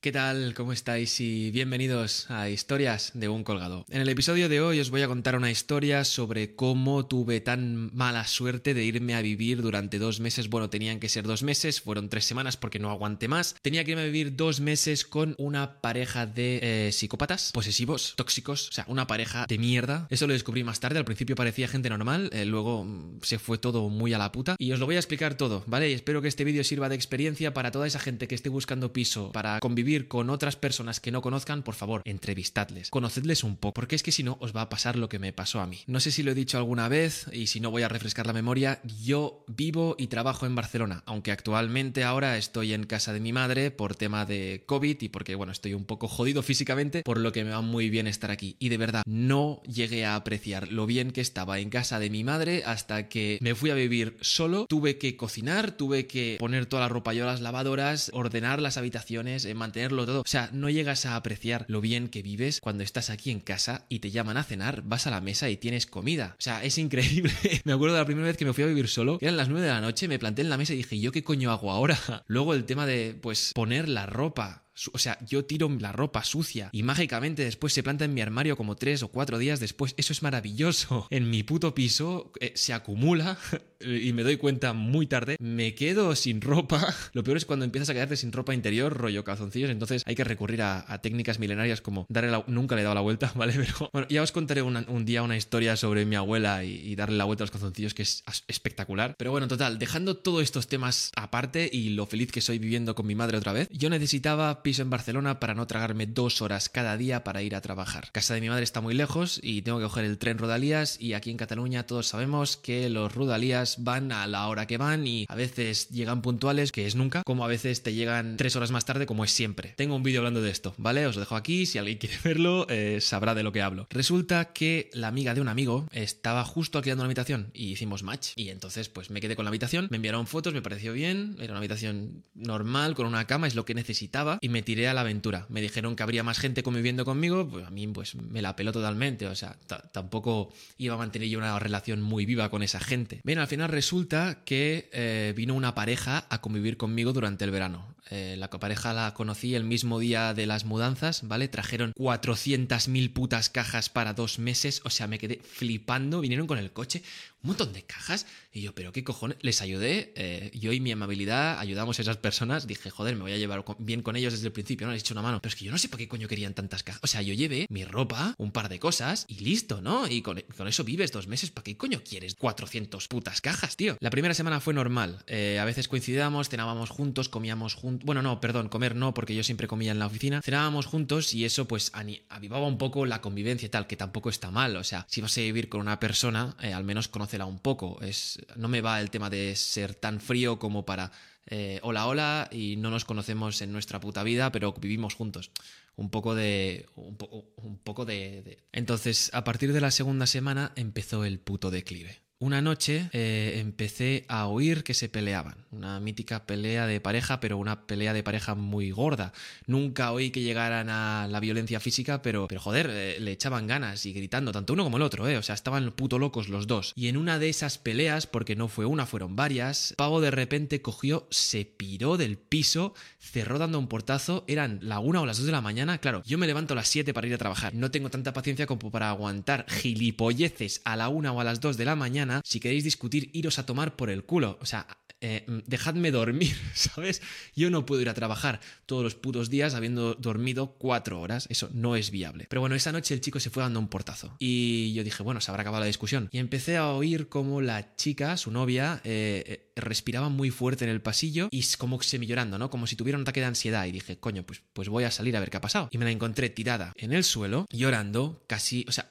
[0.00, 0.54] ¿Qué tal?
[0.54, 1.18] ¿Cómo estáis?
[1.18, 3.84] Y bienvenidos a Historias de un colgado.
[3.88, 7.92] En el episodio de hoy os voy a contar una historia sobre cómo tuve tan
[7.96, 10.50] mala suerte de irme a vivir durante dos meses.
[10.50, 13.56] Bueno, tenían que ser dos meses, fueron tres semanas porque no aguanté más.
[13.60, 18.68] Tenía que irme a vivir dos meses con una pareja de eh, psicópatas, posesivos, tóxicos,
[18.68, 20.06] o sea, una pareja de mierda.
[20.10, 23.58] Eso lo descubrí más tarde, al principio parecía gente normal, eh, luego mm, se fue
[23.58, 24.54] todo muy a la puta.
[24.60, 25.90] Y os lo voy a explicar todo, ¿vale?
[25.90, 28.92] Y espero que este vídeo sirva de experiencia para toda esa gente que esté buscando
[28.92, 33.74] piso para convivir con otras personas que no conozcan, por favor, entrevistadles, conocedles un poco,
[33.74, 35.80] porque es que si no os va a pasar lo que me pasó a mí.
[35.86, 38.32] No sé si lo he dicho alguna vez y si no voy a refrescar la
[38.34, 43.32] memoria, yo vivo y trabajo en Barcelona, aunque actualmente ahora estoy en casa de mi
[43.32, 47.32] madre por tema de COVID y porque, bueno, estoy un poco jodido físicamente, por lo
[47.32, 48.56] que me va muy bien estar aquí.
[48.58, 52.24] Y de verdad, no llegué a apreciar lo bien que estaba en casa de mi
[52.24, 56.82] madre hasta que me fui a vivir solo, tuve que cocinar, tuve que poner toda
[56.82, 60.20] la ropa yo a las lavadoras, ordenar las habitaciones, eh, mantener todo.
[60.20, 63.86] O sea, no llegas a apreciar lo bien que vives cuando estás aquí en casa
[63.88, 66.34] y te llaman a cenar, vas a la mesa y tienes comida.
[66.38, 67.32] O sea, es increíble.
[67.64, 69.66] me acuerdo de la primera vez que me fui a vivir solo, eran las 9
[69.66, 71.98] de la noche, me planté en la mesa y dije, ¿yo qué coño hago ahora?
[72.26, 76.70] Luego el tema de, pues, poner la ropa o sea, yo tiro la ropa sucia
[76.72, 79.94] y mágicamente después se planta en mi armario como tres o cuatro días después.
[79.96, 81.06] Eso es maravilloso.
[81.18, 83.38] En mi puto piso eh, se acumula
[83.80, 85.36] y me doy cuenta muy tarde.
[85.40, 86.94] Me quedo sin ropa.
[87.12, 89.70] Lo peor es cuando empiezas a quedarte sin ropa interior, rollo calzoncillos.
[89.70, 92.44] Entonces hay que recurrir a, técnicas milenarias como darle la...
[92.46, 93.54] Nunca le he dado la vuelta, ¿vale?
[93.56, 97.24] Pero bueno, ya os contaré un día una historia sobre mi abuela y, darle la
[97.24, 99.14] vuelta a los calzoncillos que es espectacular.
[99.16, 103.06] Pero bueno, total, dejando todos estos temas aparte y lo feliz que soy viviendo con
[103.06, 106.98] mi madre otra vez, yo necesitaba piso en Barcelona para no tragarme dos horas cada
[106.98, 108.10] día para ir a trabajar.
[108.12, 111.14] Casa de mi madre está muy lejos y tengo que coger el tren Rodalías y
[111.14, 115.24] aquí en Cataluña todos sabemos que los Rodalías van a la hora que van y
[115.26, 118.84] a veces llegan puntuales, que es nunca, como a veces te llegan tres horas más
[118.84, 119.72] tarde, como es siempre.
[119.74, 121.06] Tengo un vídeo hablando de esto, ¿vale?
[121.06, 123.86] Os lo dejo aquí, si alguien quiere verlo, eh, sabrá de lo que hablo.
[123.88, 128.32] Resulta que la amiga de un amigo estaba justo alquilando una habitación y hicimos match
[128.36, 131.54] y entonces pues me quedé con la habitación, me enviaron fotos, me pareció bien, era
[131.54, 135.02] una habitación normal, con una cama, es lo que necesitaba y me tiré a la
[135.02, 135.46] aventura.
[135.48, 138.72] Me dijeron que habría más gente conviviendo conmigo, pues a mí pues me la peló
[138.72, 139.56] totalmente, o sea,
[139.92, 143.20] tampoco iba a mantener yo una relación muy viva con esa gente.
[143.24, 147.96] Bien, al final resulta que eh, vino una pareja a convivir conmigo durante el verano.
[148.10, 151.48] Eh, la pareja la conocí el mismo día de las mudanzas, ¿vale?
[151.48, 156.72] Trajeron 400.000 putas cajas para dos meses, o sea, me quedé flipando, vinieron con el
[156.72, 157.02] coche,
[157.42, 160.92] un montón de cajas, y yo, pero qué cojones, les ayudé, eh, yo y mi
[160.92, 164.46] amabilidad ayudamos a esas personas, dije, joder, me voy a llevar bien con ellos desde
[164.46, 165.98] el principio, no les he hecho una mano, pero es que yo no sé para
[165.98, 169.24] qué coño querían tantas cajas, o sea, yo llevé mi ropa, un par de cosas,
[169.28, 170.08] y listo, ¿no?
[170.08, 173.96] Y con, eso vives dos meses, ¿para qué coño quieres 400 putas cajas, tío?
[174.00, 178.40] La primera semana fue normal, eh, a veces coincidíamos, cenábamos juntos, comíamos juntos, bueno, no,
[178.40, 180.42] perdón, comer no, porque yo siempre comía en la oficina.
[180.42, 181.92] Cenábamos juntos y eso pues
[182.28, 184.76] avivaba un poco la convivencia y tal, que tampoco está mal.
[184.76, 187.08] O sea, si vas a vivir con una persona, eh, al menos
[187.46, 188.00] un poco.
[188.02, 191.12] Es, no me va el tema de ser tan frío como para
[191.46, 195.50] eh, hola, hola y no nos conocemos en nuestra puta vida, pero vivimos juntos.
[195.96, 196.86] Un poco de.
[196.94, 197.16] Un,
[197.56, 198.64] un poco de.
[198.72, 202.20] Entonces, a partir de la segunda semana empezó el puto declive.
[202.40, 207.58] Una noche eh, empecé a oír que se peleaban, una mítica pelea de pareja, pero
[207.58, 209.32] una pelea de pareja muy gorda.
[209.66, 214.06] Nunca oí que llegaran a la violencia física, pero, pero joder, eh, le echaban ganas
[214.06, 215.36] y gritando, tanto uno como el otro, ¿eh?
[215.36, 216.92] O sea, estaban puto locos los dos.
[216.94, 220.80] Y en una de esas peleas, porque no fue una, fueron varias, Pavo de repente
[220.80, 225.46] cogió, se piró del piso, cerró dando un portazo, eran la una o las dos
[225.46, 227.90] de la mañana, claro, yo me levanto a las siete para ir a trabajar, no
[227.90, 231.84] tengo tanta paciencia como para aguantar gilipolleces a la una o a las dos de
[231.84, 234.58] la mañana si queréis discutir, iros a tomar por el culo.
[234.60, 234.86] O sea,
[235.20, 237.22] eh, dejadme dormir, ¿sabes?
[237.56, 241.68] Yo no puedo ir a trabajar todos los putos días habiendo dormido cuatro horas, eso
[241.72, 242.46] no es viable.
[242.48, 245.40] Pero bueno, esa noche el chico se fue dando un portazo y yo dije, bueno,
[245.40, 246.28] se habrá acabado la discusión.
[246.30, 250.90] Y empecé a oír como la chica, su novia, eh, eh, respiraba muy fuerte en
[250.90, 252.70] el pasillo y como semi llorando, ¿no?
[252.70, 255.36] Como si tuviera un ataque de ansiedad y dije, coño, pues, pues voy a salir
[255.36, 255.88] a ver qué ha pasado.
[255.90, 259.10] Y me la encontré tirada en el suelo, llorando, casi, o sea,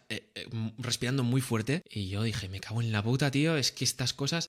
[0.77, 4.13] respirando muy fuerte y yo dije, me cago en la puta, tío, es que estas
[4.13, 4.47] cosas...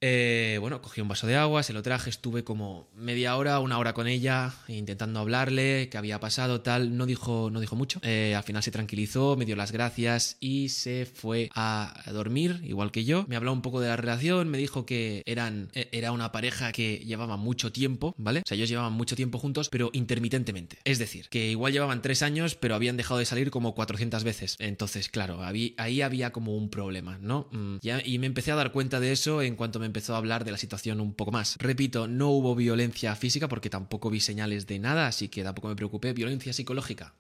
[0.61, 3.95] bueno, cogí un vaso de agua, se lo traje, estuve como media hora, una hora
[3.95, 8.01] con ella, intentando hablarle, qué había pasado, tal, no dijo, no dijo mucho.
[8.03, 12.93] Eh, al final se tranquilizó, me dio las gracias y se fue a dormir, igual
[12.93, 13.25] que yo.
[13.29, 16.73] Me habló un poco de la relación, me dijo que eran, e, era una pareja
[16.73, 18.41] que llevaba mucho tiempo, ¿vale?
[18.41, 20.79] O sea, ellos llevaban mucho tiempo juntos, pero intermitentemente.
[20.85, 24.57] Es decir, que igual llevaban tres años, pero habían dejado de salir como 400 veces.
[24.59, 27.49] Entonces, claro, ahí había como un problema, ¿no?
[27.53, 30.45] Mm, y me empecé a dar cuenta de eso en cuanto me empezó a hablar
[30.45, 34.67] de la situación un poco más Repito, no hubo violencia física porque tampoco vi señales
[34.67, 36.13] de nada, así que tampoco me preocupé.
[36.13, 37.15] Violencia psicológica.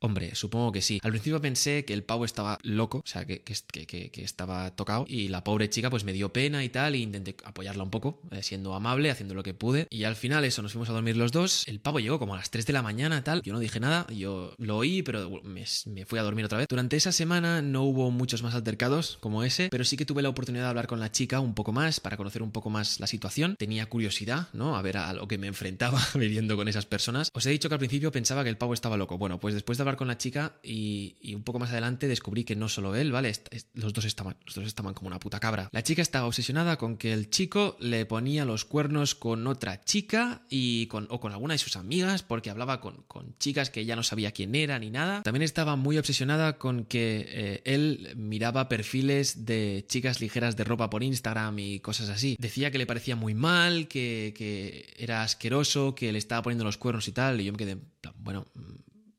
[0.00, 1.00] Hombre, supongo que sí.
[1.02, 5.28] Al principio pensé que el pavo estaba loco, o sea, que, que, estaba tocado, y
[5.28, 8.42] la pobre chica pues me dio pena y tal, e intenté apoyarla un poco, eh,
[8.42, 11.32] siendo amable, haciendo lo que pude, y al final eso, nos fuimos a dormir los
[11.32, 13.80] dos, el pavo llegó como a las 3 de la mañana, tal, yo no dije
[13.80, 16.68] nada, yo lo oí, pero me, me fui a dormir otra vez.
[16.68, 20.28] Durante esa semana no hubo muchos más altercados como ese, pero sí que tuve la
[20.28, 23.08] oportunidad de hablar con la chica un poco más, para conocer un poco más la
[23.08, 24.76] situación, tenía curiosidad, ¿no?
[24.76, 27.30] A ver a lo que me enfrentaba viviendo con esas personas.
[27.34, 29.78] Os he dicho que al principio pensaba que el pavo estaba loco, bueno, pues después
[29.78, 33.32] de con la chica y, un poco más adelante descubrí que no solo él, ¿vale?
[33.74, 35.68] los, dos estaban, los dos estaban como una puta cabra.
[35.72, 40.42] La chica estaba obsesionada con que el chico le ponía los cuernos con otra chica
[40.48, 43.96] y con, o con alguna de sus amigas porque hablaba con, con chicas que ya
[43.96, 45.22] no sabía quién era ni nada.
[45.22, 50.90] También estaba muy obsesionada con que eh, él miraba perfiles de chicas ligeras de ropa
[50.90, 52.36] por Instagram y cosas así.
[52.38, 56.78] Decía que le parecía muy mal, que, que era asqueroso, que le estaba poniendo los
[56.78, 57.40] cuernos y tal.
[57.40, 57.78] Y yo me quedé,
[58.16, 58.46] bueno,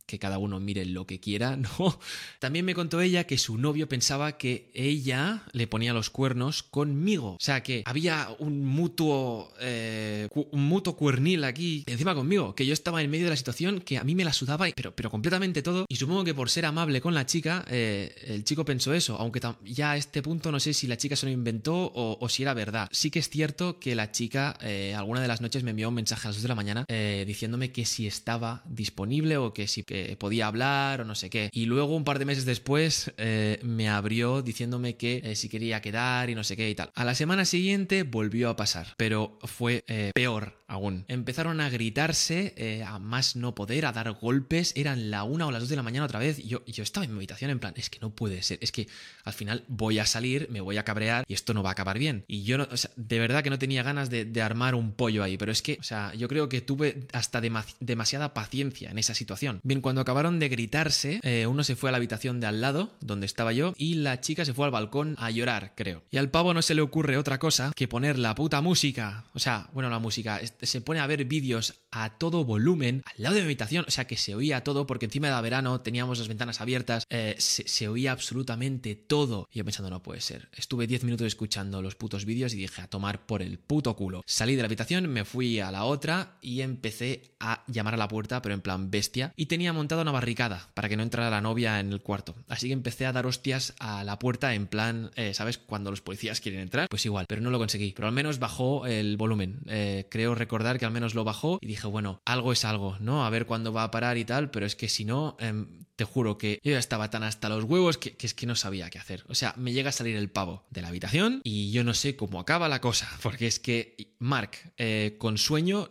[0.10, 2.00] que cada uno mire lo que quiera, ¿no?
[2.40, 7.34] También me contó ella que su novio pensaba que ella le ponía los cuernos conmigo.
[7.34, 12.74] O sea, que había un mutuo, eh, un mutuo cuernil aquí encima conmigo, que yo
[12.74, 15.62] estaba en medio de la situación que a mí me la sudaba, pero, pero completamente
[15.62, 15.86] todo.
[15.88, 19.40] Y supongo que por ser amable con la chica, eh, el chico pensó eso, aunque
[19.64, 22.56] ya a este punto no sé si la chica se lo inventó o, si era
[22.56, 22.90] verdad.
[22.92, 25.96] Sí que es cierto que la chica eh, alguna de las noches me envió un
[25.96, 29.84] mensaje a las 2 de la mañana diciéndome que si estaba disponible o que si
[30.18, 31.50] podía hablar o no sé qué.
[31.54, 35.82] Y luego, un par de meses después, eh, me abrió diciéndome que eh, si quería
[35.82, 36.92] quedar y no sé qué y tal.
[36.96, 41.06] A la semana siguiente volvió a pasar, pero fue eh, peor aún.
[41.08, 44.72] Empezaron a gritarse a más no poder, a dar golpes.
[44.76, 46.38] Eran la una o las dos de la mañana otra vez.
[46.46, 48.60] Yo, yo estaba en mi habitación en plan, es que no puede ser.
[48.62, 48.88] Es que
[49.24, 51.98] al final voy a salir, me voy a cabrear y esto no va a acabar
[51.98, 52.24] bien.
[52.28, 54.92] Y yo, no, o sea, de verdad que no tenía ganas de, de, armar un
[54.92, 55.38] pollo ahí.
[55.38, 59.60] Pero es que, o sea, yo creo que tuve hasta demasiada paciencia en esa situación.
[59.64, 62.92] Bien, cuando acabaron de gritarse, eh, uno se fue a la habitación de al lado,
[63.02, 66.04] donde estaba yo, y la chica se fue al balcón a llorar, creo.
[66.12, 69.26] Y al pavo no se le ocurre otra cosa que poner la puta música.
[69.34, 70.40] O sea, bueno, la música.
[70.62, 73.84] Se pone a ver vídeos a todo volumen al lado de mi habitación.
[73.88, 77.34] O sea, que se oía todo, porque encima de verano teníamos las ventanas abiertas, eh,
[77.40, 79.48] se, oía absolutamente todo.
[79.52, 80.50] Y yo pensando, no puede ser.
[80.56, 84.22] Estuve 10 minutos escuchando los putos vídeos y dije, a tomar por el puto culo.
[84.28, 88.08] Salí de la habitación, me fui a la otra y empecé a llamar a la
[88.08, 89.34] puerta, pero en plan bestia.
[89.36, 92.36] Y tenía montado una barricada para que no entrara la novia en el cuarto.
[92.48, 95.58] Así que empecé a dar hostias a la puerta en plan, eh, ¿sabes?
[95.58, 97.94] Cuando los policías quieren entrar, pues igual, pero no lo conseguí.
[97.96, 99.62] Pero al menos bajó el volumen.
[99.68, 103.26] Eh, creo recordar que al menos lo bajó y dije, bueno, algo es algo, ¿no?
[103.26, 106.06] A ver cuándo va a parar y tal, pero es que si no, em, te
[106.06, 109.00] juro que yo ya estaba tan hasta los huevos que, es que no sabía qué
[109.00, 109.26] hacer.
[109.28, 112.16] O sea, me llega a salir el pavo de la habitación y yo no sé
[112.16, 115.88] cómo acaba la cosa, porque es que, Mark, eh, con sueño,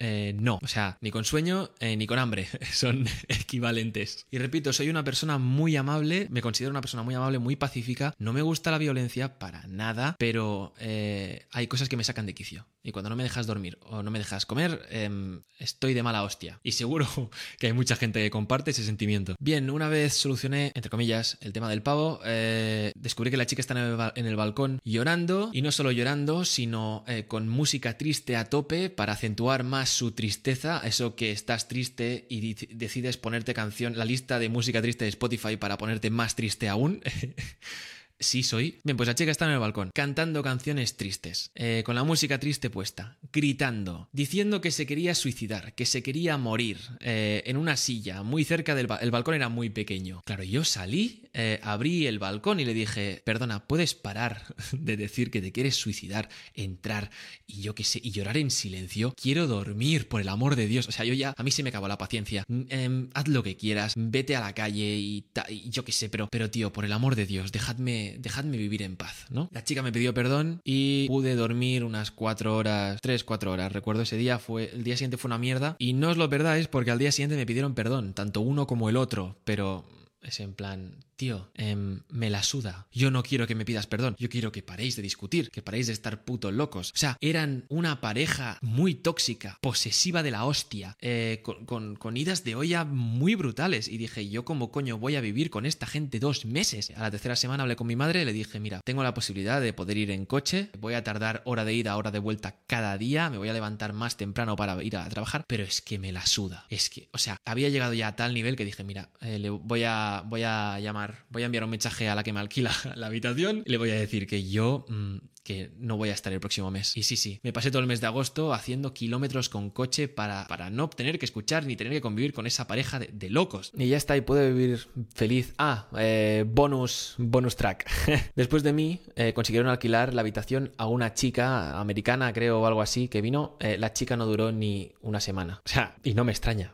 [0.00, 0.58] no.
[0.62, 2.48] O sea, ni con sueño ni con hambre.
[2.72, 4.26] Son equivalentes.
[4.30, 8.14] Y repito, soy una persona muy amable, me considero una persona muy amable, muy pacífica,
[8.18, 12.34] no me gusta la violencia para nada, pero eh, hay cosas que me sacan de
[12.34, 12.66] quicio.
[12.82, 16.22] Y cuando no me dejas dormir o no me dejas comer, em, estoy de mala
[16.22, 16.60] hostia.
[16.62, 17.06] Y seguro
[17.58, 19.34] que hay mucha gente que comparte ese sentimiento.
[19.40, 23.60] Bien, una vez solucioné, entre comillas, el tema del pavo, eh, descubrí que la chica
[23.60, 23.74] está
[24.14, 28.90] en el, balcón llorando, y no solo llorando, sino eh, con música triste a tope
[28.90, 34.38] para acentuar más su tristeza, eso que estás triste y decides ponerte canción, la lista
[34.38, 37.02] de música triste de Spotify para ponerte más triste aún.
[38.18, 38.80] Sí, soy.
[38.82, 42.38] Bien, pues la chica está en el balcón, cantando canciones tristes, eh, con la música
[42.38, 47.76] triste puesta, gritando, diciendo que se quería suicidar, que se quería morir, eh, en una
[47.76, 50.22] silla, muy cerca del el balcón era muy pequeño.
[50.24, 54.42] Claro, yo salí, eh, abrí el balcón y le dije, perdona, ¿puedes parar
[54.72, 57.10] de decir que te quieres suicidar, entrar
[57.46, 59.12] y yo qué sé, y llorar en silencio?
[59.20, 60.88] Quiero dormir, por el amor de Dios.
[60.88, 62.44] O sea, yo ya, a mí se me acabó la paciencia.
[62.48, 66.08] Mm, em, haz lo que quieras, vete a la calle y, y yo qué sé,
[66.08, 69.48] pero, pero tío, por el amor de Dios, dejadme dejadme, vivir en paz, ¿no?
[69.52, 73.72] La chica me pidió perdón y pude dormir unas cuatro horas, tres, cuatro horas.
[73.72, 76.68] Recuerdo ese día fue, el día siguiente fue una mierda y no os lo perdáis
[76.68, 79.84] porque al día siguiente me pidieron perdón, tanto uno como el otro, pero
[80.22, 82.86] es en plan, tío, em, me la suda.
[82.92, 84.14] Yo no quiero que me pidas perdón.
[84.18, 86.90] Yo quiero que paréis de discutir, que paréis de estar putos locos.
[86.94, 92.54] O sea, eran una pareja muy tóxica, posesiva de la hostia, eh, con, idas de
[92.54, 93.88] olla muy brutales.
[93.88, 96.92] Y dije, ¿yo como coño voy a vivir con esta gente dos meses?
[96.96, 99.60] A la tercera semana hablé con mi madre y le dije, mira, tengo la posibilidad
[99.60, 102.96] de poder ir en coche, voy a tardar hora de ida, hora de vuelta cada
[102.98, 106.12] día, me voy a levantar más temprano para ir a trabajar, pero es que me
[106.12, 106.66] la suda.
[106.70, 109.50] Es que, o sea, había llegado ya a tal nivel que dije, mira, eh, le
[109.50, 112.72] voy a, voy a llamar voy a enviar un mensaje a la que me alquila
[112.94, 116.32] la habitación y le voy a decir que yo mm, que no voy a estar
[116.32, 116.96] el próximo mes.
[116.96, 120.44] Y sí, sí, me pasé todo el mes de agosto haciendo kilómetros con coche para,
[120.48, 123.72] para no tener que escuchar ni tener que convivir con esa pareja de, locos.
[123.76, 125.54] Y ya está, y puedo vivir feliz.
[125.58, 127.88] Ah, eh, bonus, bonus track.
[128.34, 132.82] Después de mí, eh, consiguieron alquilar la habitación a una chica americana, creo, o algo
[132.82, 133.56] así, que vino.
[133.60, 135.62] Eh, la chica no duró ni una semana.
[135.64, 136.72] O sea, y no me extraña.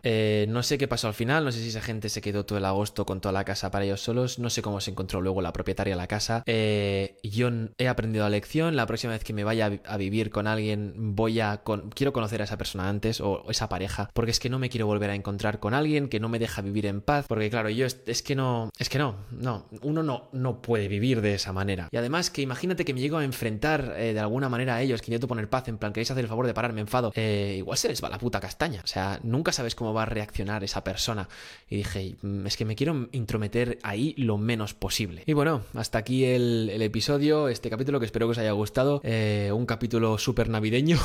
[0.49, 2.64] no sé qué pasó al final, no sé si esa gente se quedó todo el
[2.64, 5.52] agosto con toda la casa para ellos solos, no sé cómo se encontró luego la
[5.52, 6.43] propietaria de la casa.
[6.47, 10.95] yo he aprendido la lección, la próxima vez que me vaya a vivir con alguien
[11.14, 11.62] voy a...
[11.95, 14.87] quiero conocer a esa persona antes o esa pareja, porque es que no me quiero
[14.87, 17.87] volver a encontrar con alguien que no me deja vivir en paz, porque claro, yo
[17.87, 21.88] es, que no, es que no, no, uno no, no puede vivir de esa manera.
[21.90, 25.00] Y además que imagínate que me llego a enfrentar eh, de alguna manera a ellos,
[25.00, 27.57] que intento poner paz, en plan, queréis hacer el favor de parar, me enfado, eh,
[27.59, 30.64] igual se les va la puta castaña, o sea, nunca sabes cómo va a reaccionar
[30.64, 31.28] esa persona.
[31.69, 35.23] Y dije, mm, es que me quiero intrometer ahí lo menos posible.
[35.26, 39.51] Y bueno, hasta aquí el, episodio, este capítulo que espero que os haya gustado, eh,
[39.55, 40.99] un capítulo súper navideño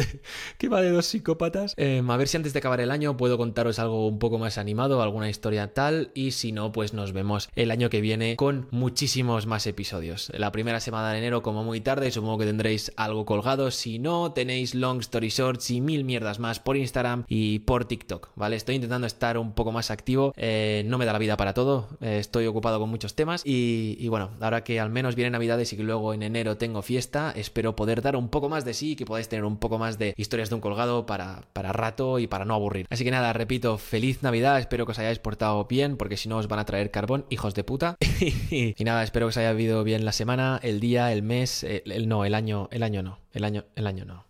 [0.58, 1.74] que va de dos psicópatas.
[1.76, 5.02] a ver si antes de acabar el año puedo contaros algo un poco más animado,
[5.02, 9.46] alguna historia tal, y si no, pues nos vemos el año que viene con muchísimos
[9.46, 10.30] más episodios.
[10.34, 14.32] La primera semana de enero como muy tarde, supongo que tendréis algo colgado, si no,
[14.32, 18.56] tenéis long story shorts y mil mierdas más por Instagram y por TikTok, ¿vale?
[18.56, 21.88] Estoy intentando estar un poco más activo, eh, no me da la vida para todo,
[22.00, 25.76] eh, estoy ocupado con muchos temas y, bueno, ahora que al menos viene Navidades y
[25.76, 28.96] que luego en enero tengo fiesta, espero poder dar un poco más de sí y
[28.96, 32.28] que podáis tener un poco más de historias de un colgado para, para rato y
[32.28, 32.86] para no aburrir.
[32.90, 36.36] Así que nada, repito, feliz Navidad, espero que os hayáis portado bien, porque si no
[36.36, 37.96] os van a traer carbón, hijos de puta.
[38.50, 42.08] y nada, espero que os haya vivido bien la semana, el día, el mes, el,
[42.08, 44.24] no, el año, el año no, el año, el año no.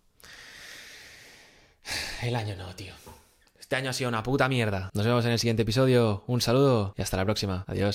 [2.23, 2.93] El año no, tío.
[3.59, 4.89] Este año ha sido una puta mierda.
[4.93, 6.23] Nos vemos en el siguiente episodio.
[6.27, 7.63] Un saludo y hasta la próxima.
[7.67, 7.93] Adiós.